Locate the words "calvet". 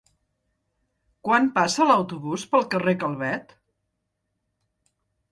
3.03-3.53